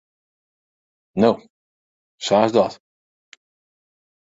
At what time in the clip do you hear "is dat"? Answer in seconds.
2.47-2.75